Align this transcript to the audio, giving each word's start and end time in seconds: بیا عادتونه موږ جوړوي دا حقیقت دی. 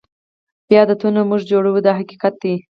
بیا 0.67 0.79
عادتونه 0.81 1.21
موږ 1.29 1.41
جوړوي 1.51 1.81
دا 1.83 1.91
حقیقت 1.99 2.33
دی. 2.41 2.53